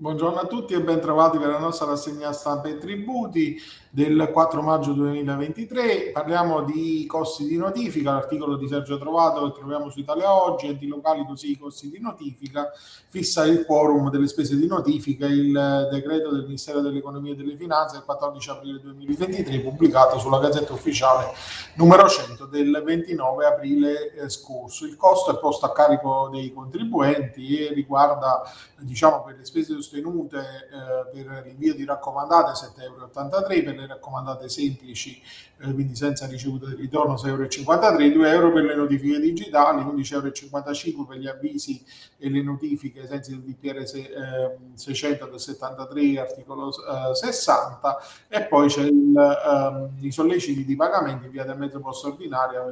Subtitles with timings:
[0.00, 4.62] Buongiorno a tutti e ben trovati per la nostra rassegna stampa e tributi del 4
[4.62, 6.10] maggio 2023.
[6.12, 10.86] Parliamo di costi di notifica, l'articolo di Sergio Trovato che troviamo su Italia Oggi, enti
[10.86, 12.70] locali così i costi di notifica,
[13.08, 17.96] fissa il quorum delle spese di notifica, il decreto del Ministero dell'Economia e delle Finanze
[17.96, 21.32] del 14 aprile 2023 pubblicato sulla Gazzetta Ufficiale
[21.74, 24.84] numero 100 del 29 aprile eh, scorso.
[24.84, 28.42] Il costo è posto a carico dei contribuenti e riguarda
[28.78, 34.48] diciamo per le spese sostenute eh, per l'invio di raccomandate 7,83 euro, per le raccomandate
[34.48, 35.20] semplici,
[35.60, 37.48] eh, quindi senza ricevuta di ritorno 6,53 euro,
[37.96, 41.82] 2 euro per le notifiche digitali, 11,55 euro per gli avvisi
[42.18, 47.98] e le notifiche ai sensi DPR eh, 600 del 73 articolo eh, 60
[48.28, 52.62] e poi c'è il, ehm, i solleciti di pagamento in via del mezzo posto ordinaria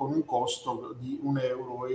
[0.00, 1.86] con un costo di 1,33 euro.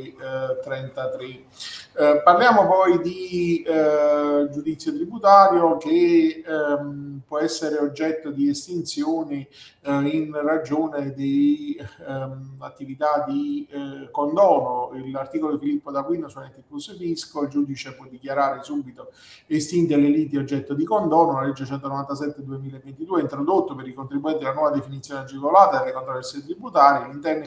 [1.98, 9.48] Eh, parliamo poi di eh, giudizio tributario che ehm, può essere oggetto di estinzioni
[9.82, 11.76] eh, in ragione di
[12.08, 14.92] ehm, attività di eh, condono.
[15.12, 19.12] L'articolo di Filippo D'Aquino su Enti Plus Fisco, il giudice può dichiarare subito
[19.48, 24.54] estinte le liti oggetto di condono, la legge 197-2022 ha introdotto per i contribuenti la
[24.54, 27.44] nuova definizione agevolata delle controversie tributarie, l'interno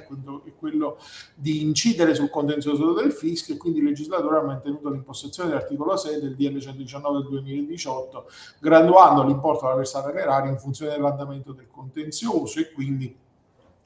[0.48, 0.98] è quello
[1.34, 6.20] di incidere sul contenzioso del fisco e quindi il legislatore ha mantenuto l'impostazione dell'articolo 6
[6.20, 8.26] del DL 119 del 2018,
[8.60, 13.16] graduando l'importo da versare all'erario in funzione dell'andamento del contenzioso e quindi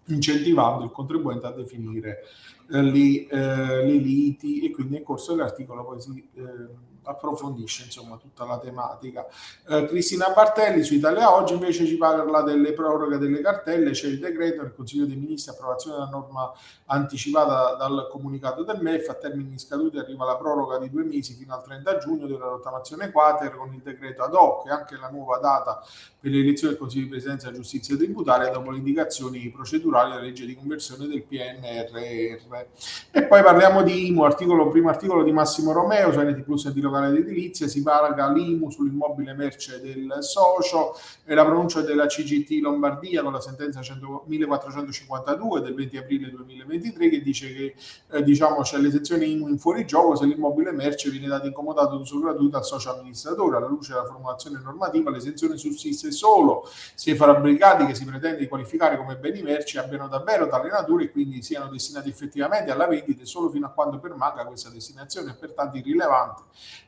[0.07, 2.25] incentivando il contribuente a definire
[2.71, 8.17] eh, le, eh, le liti e quindi nel corso dell'articolo poi si eh, approfondisce insomma
[8.17, 9.27] tutta la tematica.
[9.69, 14.19] Eh, Cristina Bartelli su Italia Oggi invece ci parla delle proroghe delle cartelle, c'è il
[14.19, 16.53] decreto del Consiglio dei Ministri, approvazione della norma
[16.87, 21.55] anticipata dal comunicato del MEF, a termini scaduti arriva la proroga di due mesi fino
[21.55, 25.39] al 30 giugno della rottamazione quater con il decreto ad hoc e anche la nuova
[25.39, 25.83] data
[26.21, 30.47] per le elezioni del Consiglio di Presidenza Giustizia Tributaria dopo le indicazioni procedurali della legge
[30.47, 32.67] di conversione del PNRR.
[33.11, 36.73] E poi parliamo di IMU, articolo, primo articolo di Massimo Romeo su NT Plus e
[36.73, 40.95] di locale d'edilizia, si paga l'IMU sull'immobile merce del socio
[41.25, 47.09] e la pronuncia della CGT Lombardia con la sentenza 100, 1452 del 20 aprile 2023
[47.09, 47.75] che dice che
[48.11, 52.57] eh, diciamo, c'è l'esenzione IMU in fuorigioco se l'immobile merce viene dato incomodato d'uso gratuito
[52.59, 53.57] al socio amministratore.
[53.57, 58.49] Alla luce della formulazione normativa l'esenzione sussiste solo se i fabbricati che si pretende di
[58.49, 63.25] qualificare come beni merci abbiano davvero tale natura e quindi siano destinati effettivamente alla vendita
[63.25, 65.33] solo fino a quando permanga questa destinazione.
[65.33, 66.43] È pertanto irrilevante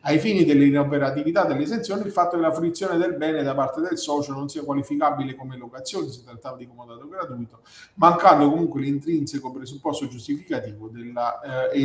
[0.06, 4.32] ai fini dell'inoperatività dell'esenzione il fatto che la fruizione del bene da parte del socio
[4.32, 7.60] non sia qualificabile come locazione, si trattava di comodato gratuito,
[7.94, 11.82] mancando comunque l'intrinseco presupposto giustificativo della eh.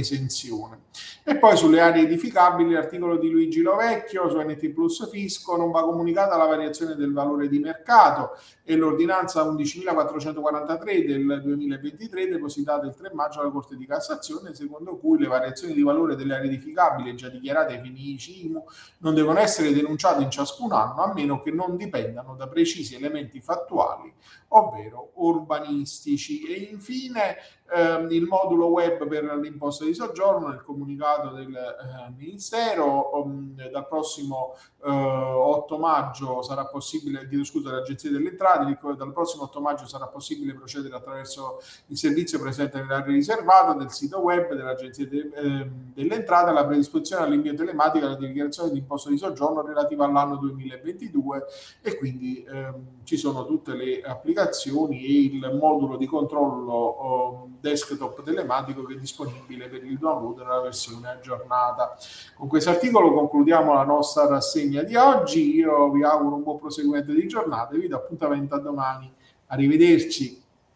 [1.24, 5.84] E poi sulle aree edificabili, l'articolo di Luigi Lovecchio su NT Plus Fisco non va
[5.84, 8.32] comunicata la variazione del valore di mercato
[8.64, 15.20] e l'ordinanza 11.443 del 2023 depositata il 3 maggio alla Corte di Cassazione, secondo cui
[15.20, 18.64] le variazioni di valore delle aree edificabili già dichiarate ai fini CIMU
[19.00, 23.42] non devono essere denunciate in ciascun anno a meno che non dipendano da precisi elementi
[23.42, 24.14] fattuali
[24.50, 26.46] ovvero urbanistici.
[26.46, 27.38] E infine
[27.74, 33.88] ehm, il modulo web per l'imposta di soggiorno, nel comunicato del eh, Ministero, um, dal
[33.88, 39.86] prossimo eh, 8 maggio sarà possibile, chiedo scusa, l'Agenzia delle Entrate, dal prossimo 8 maggio
[39.86, 45.70] sarà possibile procedere attraverso il servizio presente nell'area riservata del sito web dell'Agenzia de, eh,
[45.94, 51.44] delle Entrate alla predisposizione all'invio telematico della dichiarazione di imposta di soggiorno relativa all'anno 2022
[51.82, 58.24] e quindi ehm, ci sono tutte le applicazioni e il modulo di controllo um, desktop
[58.24, 61.98] telematico che è disponibile per il download nella versione aggiornata.
[62.36, 65.56] Con questo articolo concludiamo la nostra rassegna di oggi.
[65.56, 69.12] Io vi auguro un buon proseguimento di giornata e vi do appuntamento a domani.
[69.48, 70.48] Arrivederci.